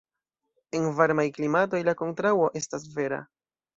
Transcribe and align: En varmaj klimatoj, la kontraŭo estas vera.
En 0.77 0.87
varmaj 1.01 1.27
klimatoj, 1.35 1.81
la 1.91 1.95
kontraŭo 2.01 2.49
estas 2.63 2.89
vera. 2.97 3.21